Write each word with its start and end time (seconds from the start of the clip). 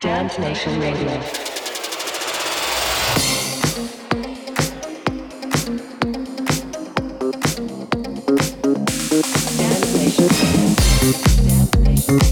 Dance 0.00 0.38
Nation 0.38 0.80
Radio. 0.80 1.20
Dance 9.04 9.94
Nation. 9.94 10.28
Dance 11.46 11.76
Nation. 11.78 12.24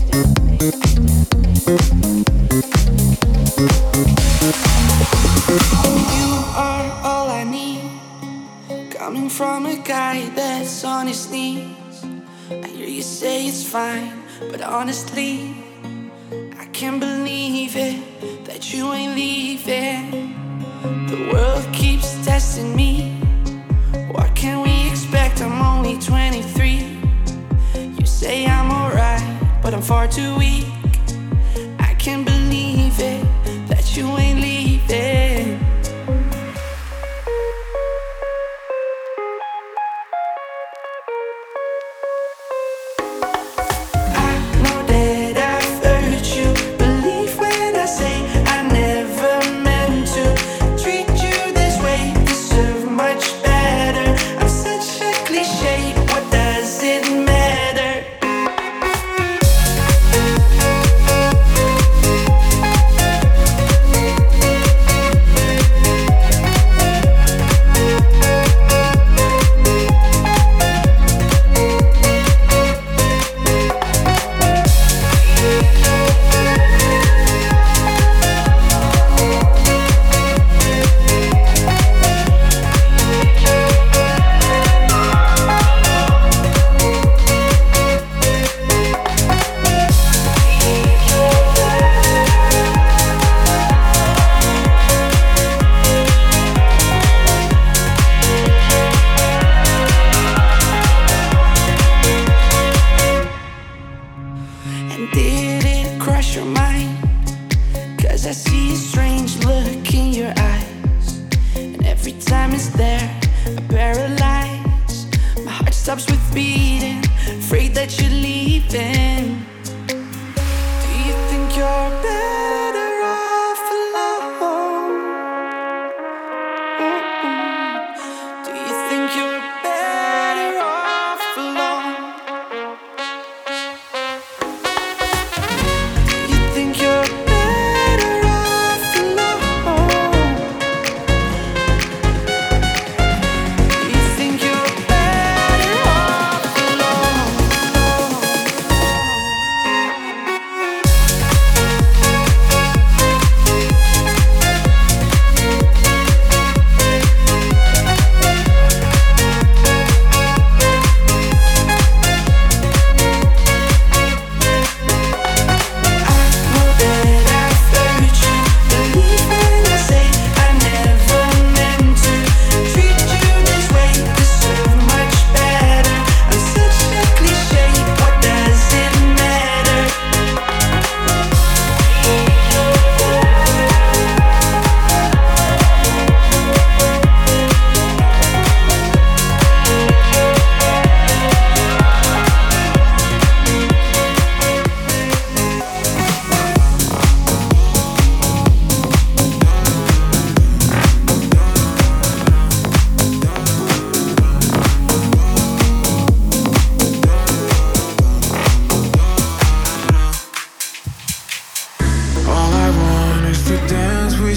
You 6.17 6.31
are 6.57 6.87
all 7.03 7.31
I 7.31 7.45
need. 7.45 8.91
Coming 8.91 9.29
from 9.29 9.67
a 9.67 9.77
guy 9.77 10.29
that's 10.35 10.85
on 10.85 11.07
his 11.07 11.31
knees. 11.31 12.05
I 12.51 12.67
hear 12.69 12.87
you 12.89 13.03
say 13.03 13.47
it's 13.47 13.65
fine, 13.65 14.23
but 14.51 14.61
honestly 14.63 15.62
can't 16.83 16.99
believe 16.99 17.77
it 17.77 18.45
that 18.45 18.75
you 18.75 18.93
ain't 18.93 19.15
leaving. 19.15 20.35
The 21.07 21.31
world 21.33 21.65
keeps 21.73 22.13
testing 22.25 22.75
me. 22.75 23.13
What 24.11 24.35
can 24.35 24.63
we 24.63 24.91
expect? 24.91 25.41
I'm 25.43 25.63
only 25.63 25.97
23. 26.01 26.99
You 27.97 28.05
say 28.05 28.47
I'm 28.47 28.73
alright, 28.73 29.23
but 29.63 29.75
I'm 29.75 29.81
far 29.81 30.09
too 30.09 30.37
weak. 30.37 30.67
I 31.79 31.95
can't 32.01 32.27
believe 32.27 32.99
it 32.99 33.25
that 33.69 33.97
you 33.97 34.09
ain't 34.17 34.41
leaving. 34.41 35.62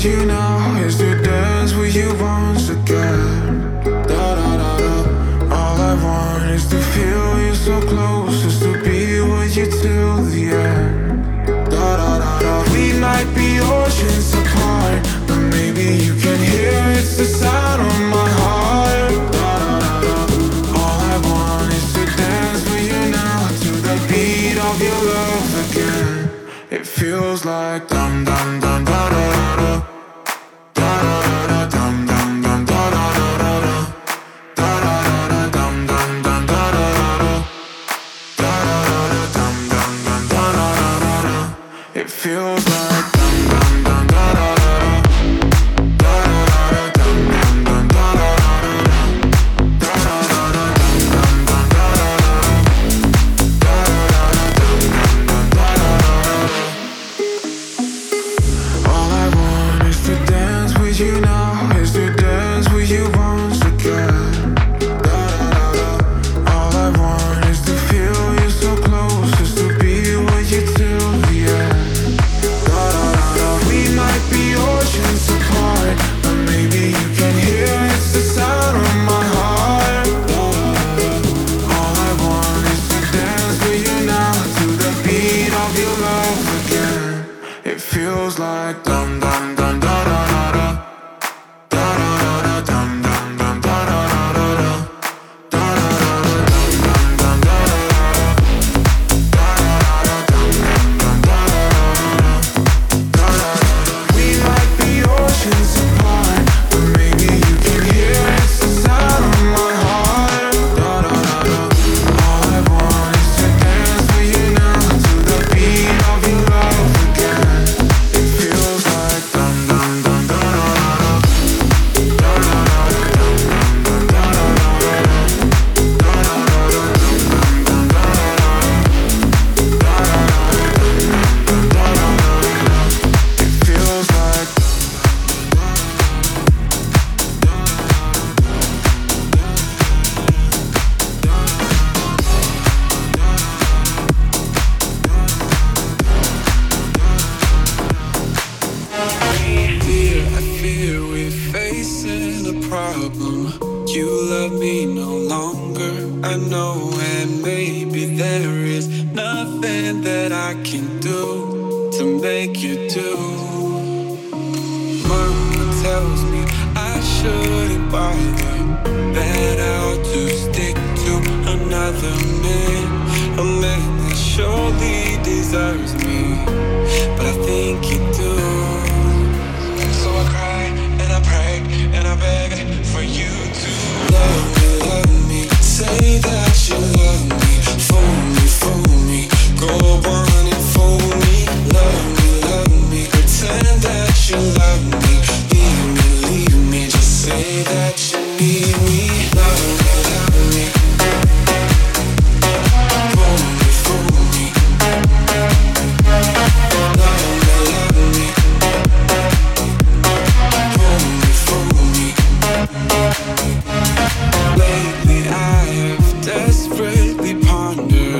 you 0.05 0.23
know? 0.23 0.64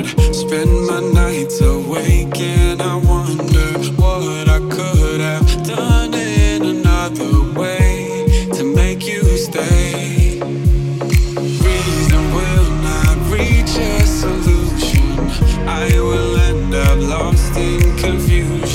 tired. 0.04 0.36
Spend 0.36 0.88
my 0.88 1.00
nights 1.00 1.62
awake 1.62 2.40
and 2.40 2.82
I 2.82 2.96
wonder 2.96 3.80
what 4.02 4.50
I 4.50 4.60
could 4.70 5.22
have 5.22 5.64
done 5.64 6.14
in 6.14 6.64
another 6.64 7.60
way 7.60 8.26
to 8.54 8.64
make 8.64 9.06
you 9.08 9.24
stay. 9.38 10.40
Reason 10.40 12.24
will 12.34 12.72
not 12.90 13.18
reach 13.32 13.78
a 13.78 14.06
solution. 14.06 15.20
I 15.68 15.90
will 15.94 16.38
end 16.38 16.74
up 16.74 16.98
lost 17.00 17.58
in 17.58 17.96
confusion. 17.98 18.75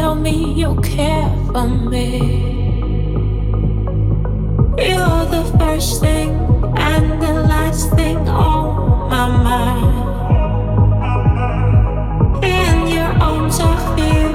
tell 0.00 0.14
me 0.14 0.54
you 0.54 0.74
care 0.80 1.28
for 1.52 1.68
me. 1.68 2.08
You're 4.88 5.24
the 5.36 5.44
first 5.58 6.00
thing 6.00 6.30
and 6.90 7.06
the 7.24 7.34
last 7.52 7.90
thing 7.98 8.16
on 8.28 9.10
my 9.12 9.26
mind. 9.48 9.98
In 12.56 12.76
your 12.96 13.12
arms, 13.28 13.58
of 13.68 13.80
feel 13.94 14.32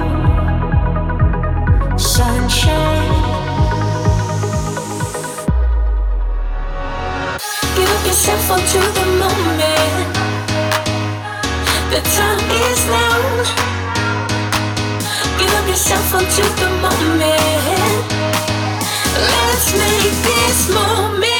sunshine. 1.98 3.14
Give 7.76 8.00
yourself 8.08 8.44
onto 8.54 8.82
the 8.98 9.06
moment. 9.22 10.12
The 11.92 12.00
time 12.16 12.44
is 12.68 12.80
now 12.94 13.75
yourself 15.76 16.14
onto 16.14 16.42
the 16.42 16.70
moment. 16.80 18.12
Let's 19.14 19.72
make 19.76 20.12
this 20.24 20.70
moment. 20.72 21.35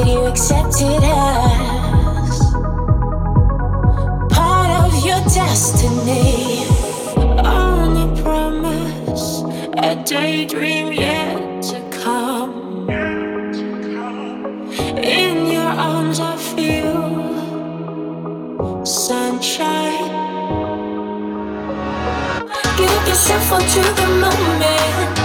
Can 0.00 0.08
you 0.08 0.24
accept 0.24 0.76
it 0.80 1.02
as 1.02 2.38
part 4.32 4.70
of 4.80 5.04
your 5.04 5.20
destiny? 5.28 6.64
Only 7.44 8.22
promise 8.22 9.42
a 9.76 10.02
daydream 10.02 10.90
yet 10.94 11.62
to 11.64 11.80
come. 12.02 12.88
In 14.96 15.52
your 15.52 15.70
arms, 15.90 16.18
I 16.18 16.34
feel 16.54 17.36
sunshine. 18.86 20.08
Give 22.78 23.06
yourself 23.06 23.52
onto 23.52 23.82
the 24.00 24.08
moment. 24.24 25.16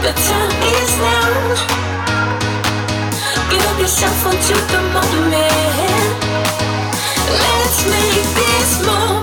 The 0.00 0.12
time 0.14 0.62
is 0.62 0.96
now. 0.98 1.89
Give 3.50 3.78
yourself 3.80 4.24
what 4.24 4.40
you 4.48 4.56
demand. 4.70 6.14
Let's 7.26 7.84
make 7.86 8.26
this 8.38 8.86
moment. 8.86 9.19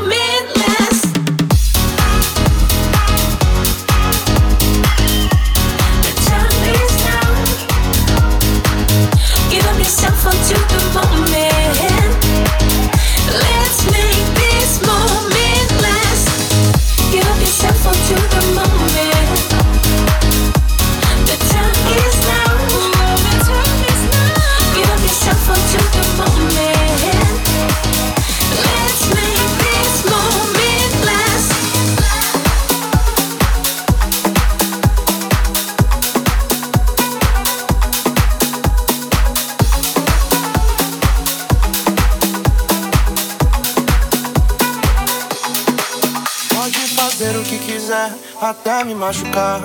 até 48.41 48.83
me 48.83 48.95
machucar. 48.95 49.61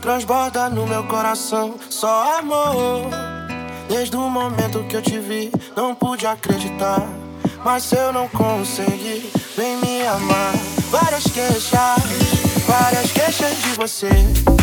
Transborda 0.00 0.68
no 0.68 0.86
meu 0.86 1.04
coração 1.04 1.76
só 1.88 2.38
amor. 2.38 3.08
Desde 3.88 4.16
o 4.16 4.28
momento 4.28 4.84
que 4.88 4.96
eu 4.96 5.02
te 5.02 5.18
vi, 5.18 5.52
não 5.76 5.94
pude 5.94 6.26
acreditar. 6.26 7.06
Mas 7.64 7.84
se 7.84 7.96
eu 7.96 8.12
não 8.12 8.28
conseguir, 8.28 9.30
vem 9.56 9.76
me 9.76 10.06
amar. 10.06 10.52
Várias 10.90 11.24
queixas, 11.24 11.70
várias 12.66 13.12
queixas 13.12 13.56
de 13.62 13.70
você. 13.70 14.61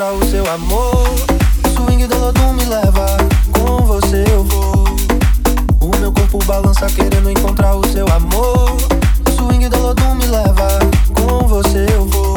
encontrar 0.00 0.12
o 0.12 0.30
seu 0.30 0.50
amor. 0.50 1.08
Swing 1.74 2.06
do 2.06 2.18
Lodum 2.18 2.54
me 2.54 2.64
leva, 2.64 3.18
com 3.52 3.84
você 3.84 4.24
eu 4.32 4.42
vou. 4.44 4.84
O 5.78 5.96
meu 5.98 6.10
corpo 6.10 6.38
balança 6.46 6.86
querendo 6.86 7.30
encontrar 7.30 7.74
o 7.74 7.86
seu 7.86 8.06
amor. 8.08 8.78
Swing 9.36 9.68
do 9.68 9.78
Lodum 9.78 10.14
me 10.14 10.26
leva, 10.26 10.78
com 11.14 11.46
você 11.46 11.86
eu 11.94 12.06
vou. 12.06 12.29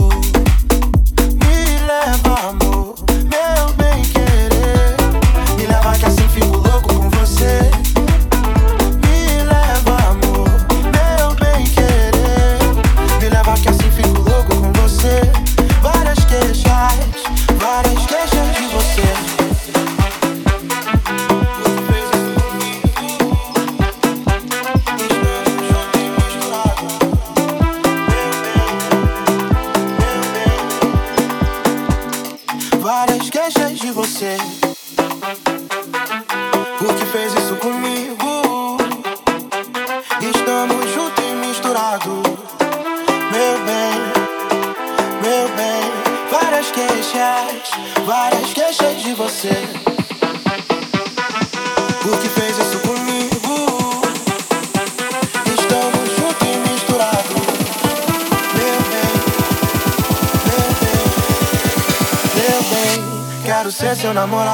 enamorado. 64.23 64.52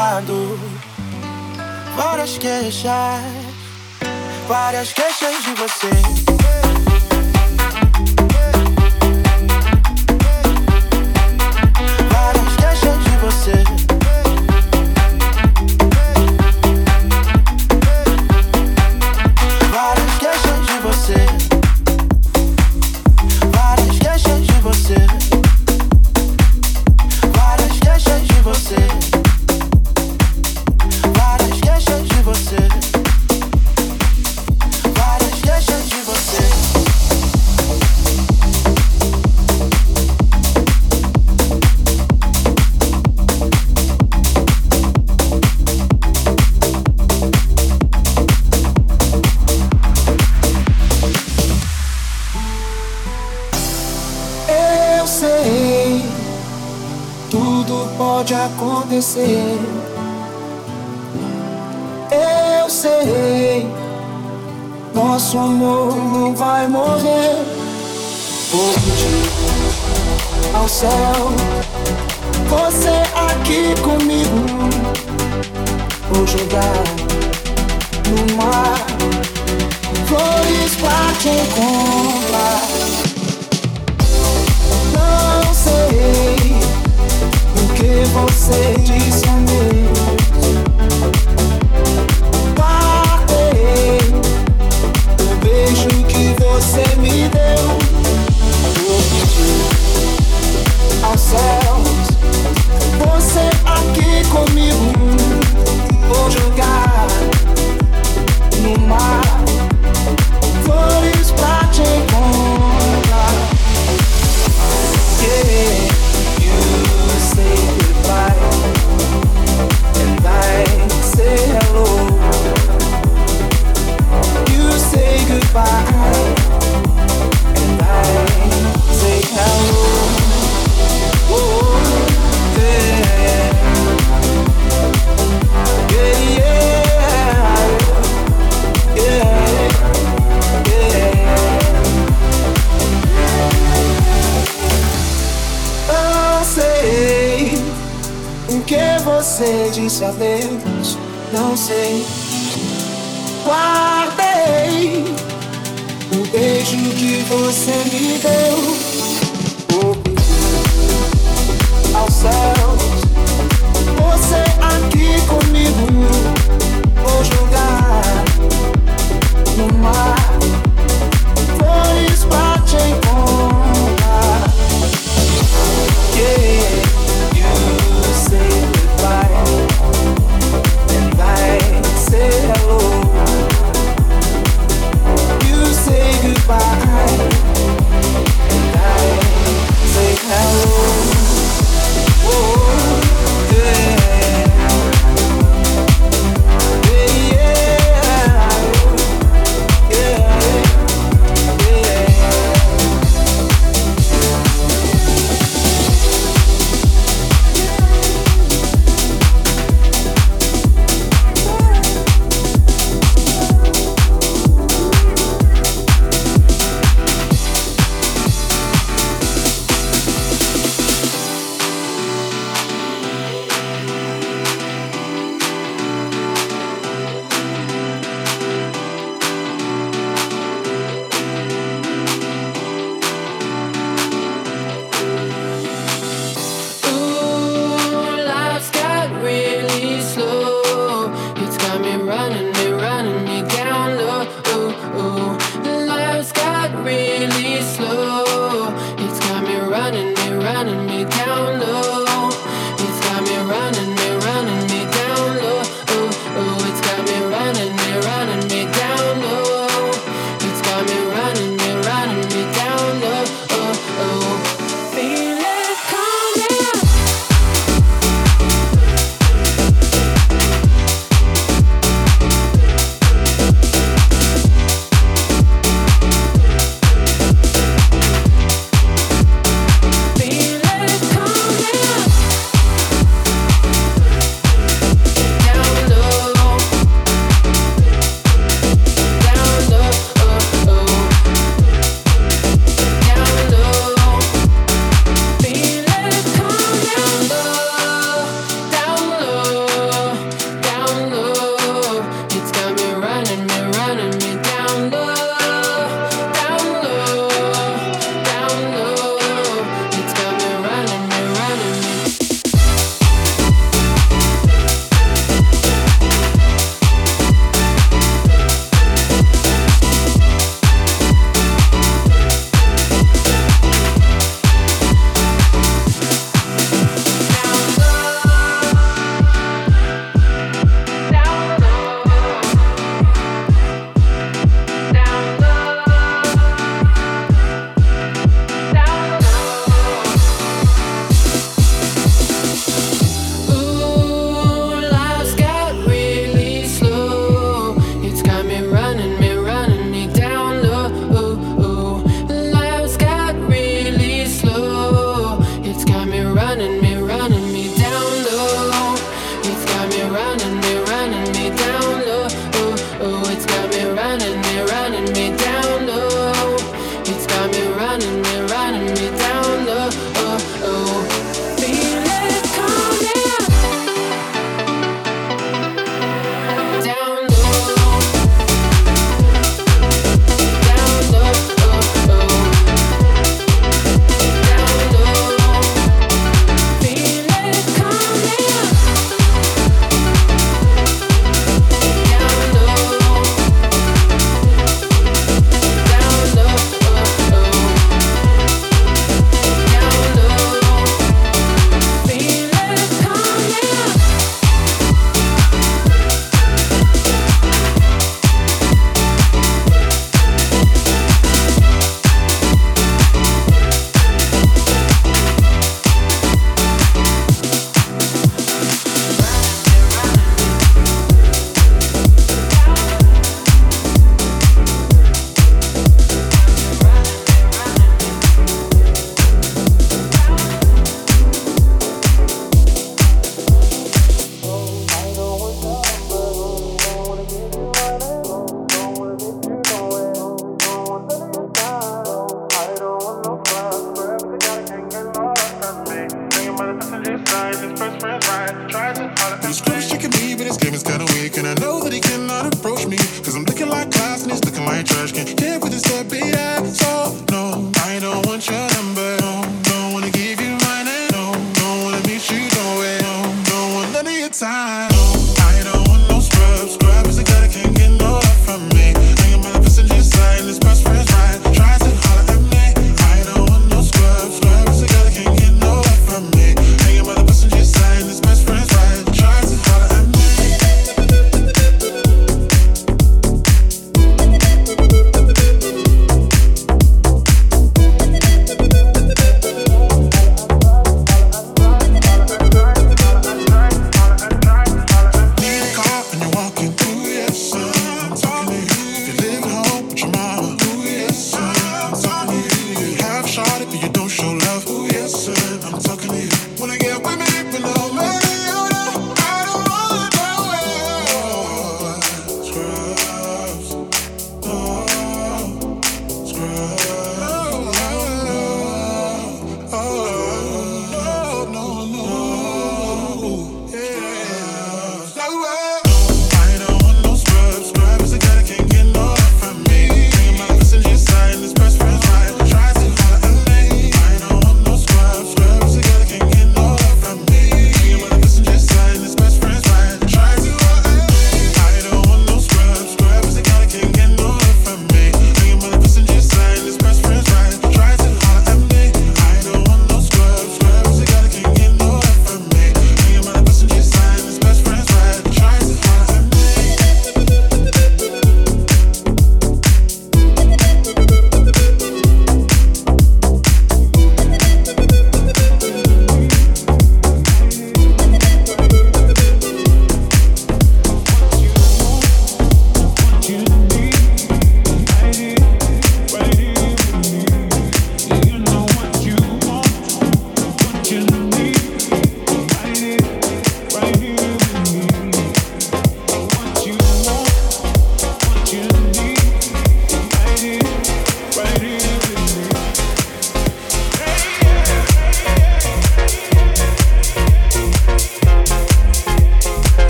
Comigo. 104.30 105.09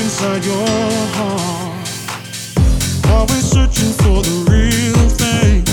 inside 0.00 0.44
your 0.44 0.66
heart. 1.16 1.88
Always 3.10 3.50
searching 3.50 3.92
for 3.92 4.22
the 4.22 4.44
real 4.50 5.08
thing. 5.08 5.67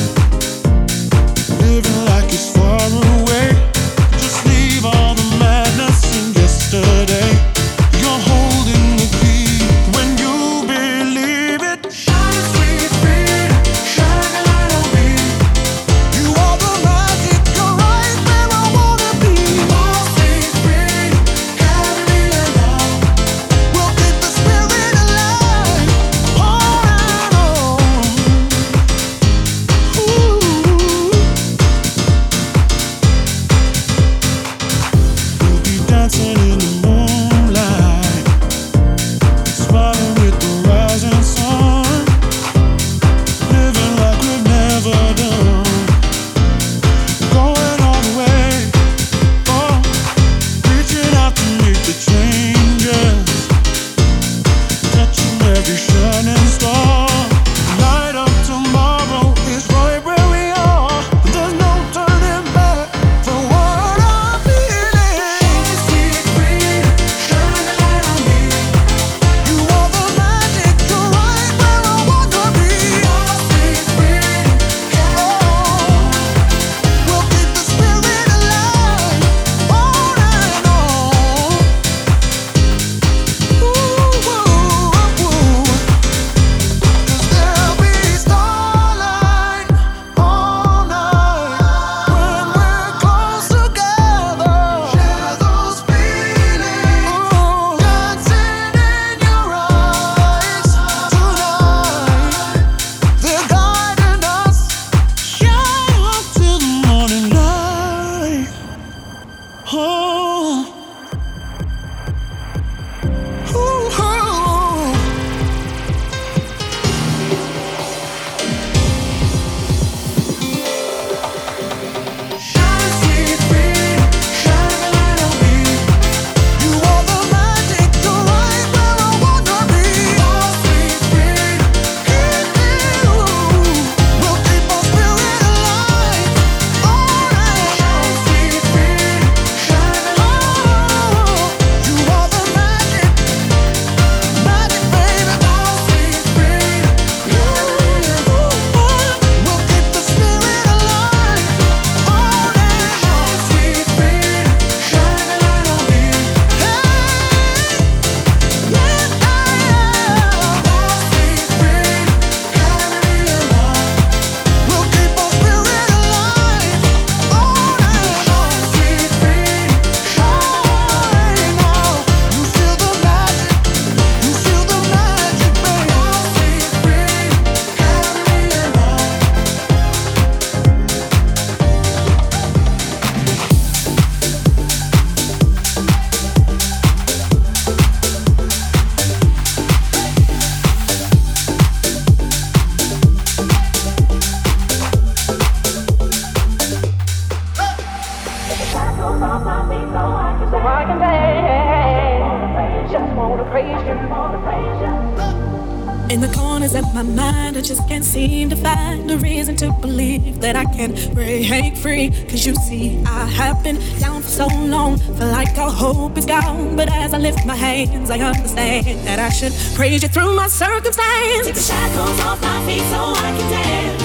As 217.04 217.14
I 217.14 217.18
lift 217.18 217.46
my 217.46 217.56
hands, 217.56 218.10
I 218.10 218.20
understand 218.20 218.86
that 219.08 219.20
I 219.20 219.30
should 219.30 219.54
praise 219.76 220.02
you 220.04 220.10
through 220.10 220.36
my 220.36 220.48
circumstance. 220.48 221.46
Take 221.46 221.56
the 221.56 221.62
shackles 221.62 222.20
off 222.22 222.42
my 222.42 222.60
feet 222.66 222.86
so 222.94 223.14
I 223.16 223.32
can 223.38 223.48
dance. 223.52 224.04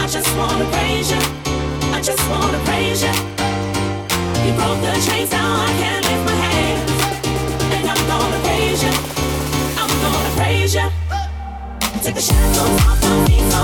I 0.00 0.06
just 0.06 0.30
wanna 0.36 0.66
praise 0.70 1.10
you. 1.10 1.22
I 1.96 2.00
just 2.00 2.22
wanna 2.30 2.58
praise 2.68 3.02
you. 3.02 3.14
You 4.44 4.52
broke 4.58 4.80
the 4.82 4.92
chains, 5.06 5.30
now 5.30 5.64
I 5.66 5.70
can 5.80 6.02
lift 6.02 6.24
my 6.30 6.36
hands. 6.46 6.90
And 7.74 7.84
I'm 7.92 8.02
gonna 8.06 8.38
praise 8.44 8.82
you. 8.82 8.92
I'm 9.80 9.92
gonna 10.04 10.32
praise 10.36 10.74
you. 10.74 10.88
Take 12.02 12.14
the 12.14 12.20
shackles 12.20 12.80
off 12.86 13.00
my 13.02 13.24
feet 13.26 13.44
so 13.52 13.60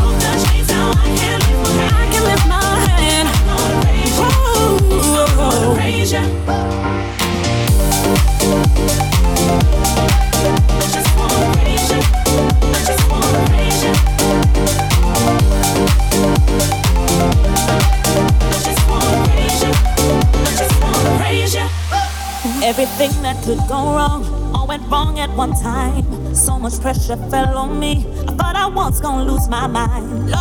Everything 22.68 23.22
that 23.24 23.42
could 23.46 23.60
go 23.70 23.96
wrong 23.96 24.26
all 24.54 24.68
went 24.68 24.84
wrong 24.92 25.18
at 25.20 25.30
one 25.32 25.54
time. 25.62 26.36
So 26.36 26.60
much 26.60 26.80
pressure 26.82 27.16
fell 27.32 27.58
on 27.58 27.80
me. 27.80 28.06
I 28.28 28.34
thought 28.34 28.56
I 28.56 28.68
was 28.68 29.00
gonna 29.00 29.24
lose 29.24 29.48
my 29.48 29.68
mind. 29.68 30.32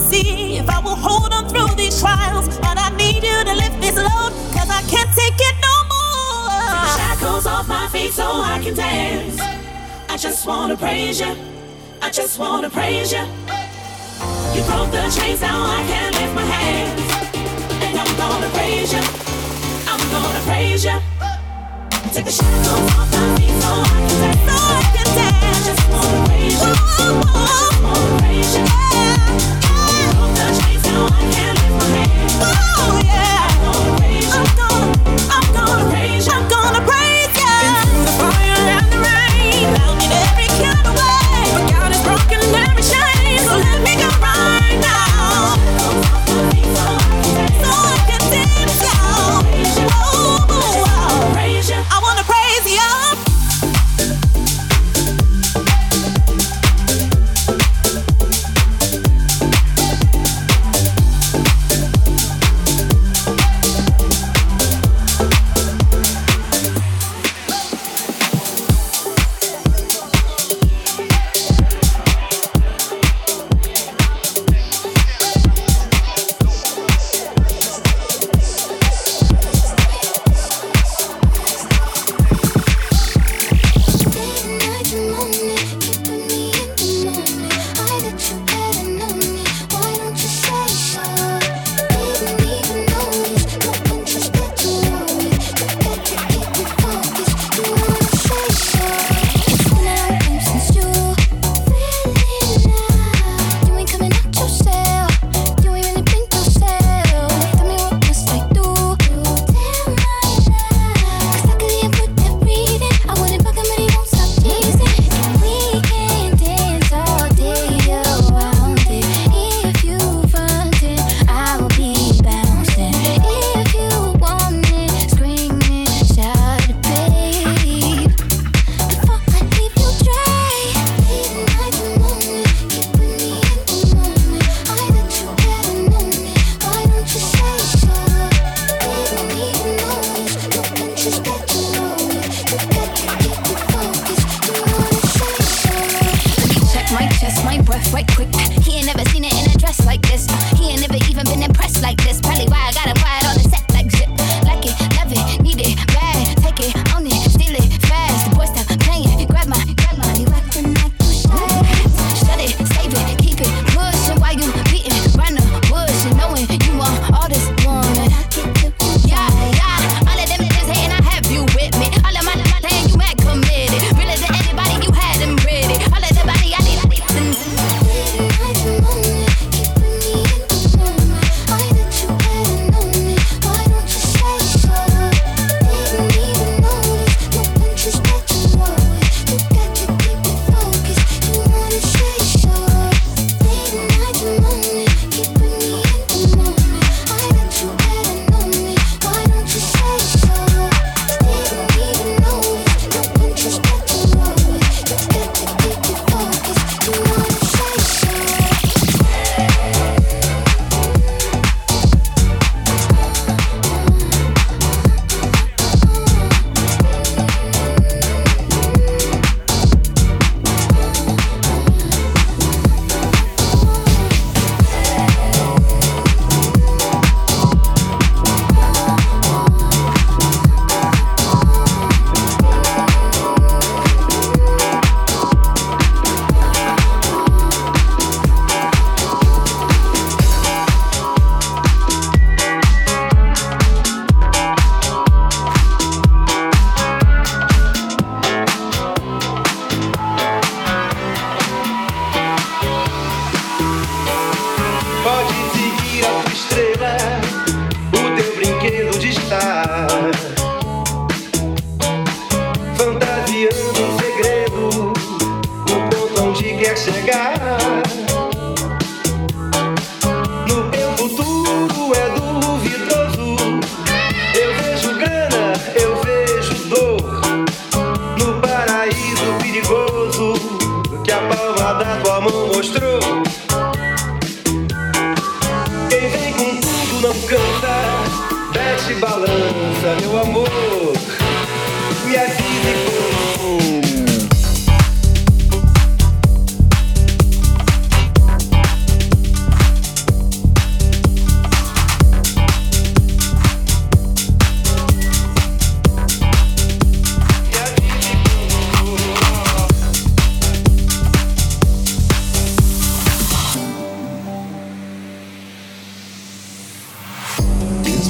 See 0.00 0.56
if 0.56 0.68
I 0.68 0.78
will 0.80 0.96
hold 0.96 1.32
on 1.32 1.48
through 1.48 1.74
these 1.76 2.00
trials. 2.00 2.48
But 2.58 2.78
I 2.78 2.90
need 2.96 3.22
you 3.22 3.44
to 3.44 3.54
lift 3.54 3.80
this 3.80 3.96
load, 3.96 4.32
cause 4.54 4.70
I 4.70 4.82
can't 4.88 5.10
take 5.14 5.38
it 5.38 5.56
no 5.68 5.74
more. 5.92 6.60
The 6.84 6.90
Shackles 6.98 7.46
off 7.46 7.68
my 7.68 7.88
feet 7.88 8.12
so 8.12 8.24
I 8.24 8.60
can 8.62 8.74
dance. 8.74 9.38
I 10.08 10.16
just 10.16 10.46
wanna 10.46 10.76
praise 10.76 11.20
you. 11.20 11.34
I 12.02 12.10
just 12.10 12.38
wanna 12.38 12.70
praise 12.70 13.12
you. 13.12 13.24
You 14.54 14.62
broke 14.64 14.90
the 14.90 15.02
chains, 15.16 15.40
now 15.40 15.62
I 15.64 15.82
can 15.86 16.12
lift 16.12 16.34
my 16.34 16.44
hands. 16.44 17.00
And 17.84 17.98
I'm 17.98 18.12
gonna 18.16 18.48
praise 18.56 18.92
you. 18.92 19.02
I'm 19.86 20.02
gonna 20.10 20.40
praise 20.48 20.84
you. 20.84 20.98
Take 22.12 22.24
the 22.24 22.32
shackles 22.32 22.68
off 22.98 23.08
my 23.12 23.36
feet 23.36 23.54
so 23.62 23.70
I 23.70 23.98
can 24.08 24.18
dance. 24.24 24.44
So 24.48 24.56
I 24.58 24.82
can 24.94 25.08
dance. 25.18 25.56
I 25.56 25.62
just 25.68 25.84
wanna 25.92 26.20
praise 26.26 26.60
you. 26.64 26.72
I 26.72 27.46
just 27.62 27.78
wanna 27.84 28.18
praise 28.20 28.52
you. 28.56 28.64
You 29.62 29.69
my 32.40 32.69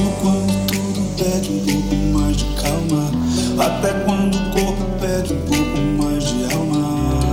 sozinho 0.01 0.13
quando 0.21 0.67
tudo 0.67 1.01
pede 1.17 1.51
um 1.51 1.61
pouco 1.65 1.95
mais 2.13 2.37
de 2.37 2.45
calma. 2.55 3.11
Até 3.59 3.93
quando 4.05 4.35
o 4.35 4.51
corpo 4.51 4.85
pede 5.01 5.35
um 5.35 5.41
pouco 5.43 5.79
mais 6.03 6.25
de 6.25 6.55
alma. 6.55 7.33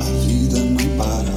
A 0.00 0.10
vida 0.26 0.58
não 0.58 0.86
para. 0.98 1.34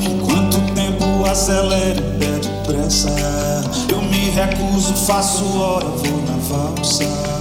Enquanto 0.00 0.56
o 0.56 0.74
tempo 0.74 1.24
acelera 1.30 2.00
e 2.00 2.18
pede 2.18 2.48
pressa, 2.66 3.10
eu 3.90 4.02
me 4.02 4.30
recuso, 4.30 4.94
faço 4.94 5.44
hora, 5.58 5.86
vou 5.86 6.22
na 6.22 6.36
valsa. 6.48 7.33